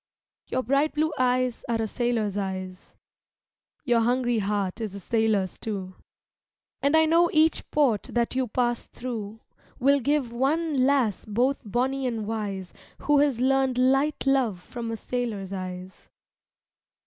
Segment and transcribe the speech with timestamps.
[0.47, 2.95] Your bright blue eyes are a sailor's eyes,
[3.85, 5.93] Your hungry heart is a sailor's, too.
[6.81, 9.41] And I know each port that you pass through
[9.77, 14.97] Will give one lass both bonny and wise Who has learned light love from a
[14.97, 16.09] sailor's eyes.